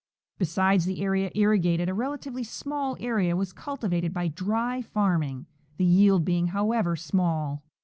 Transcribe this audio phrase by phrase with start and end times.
[0.39, 5.45] Besides the area irrigated a relatively small area was cultivated by "dry "farm ing,
[5.77, 7.61] the yield being, however, small.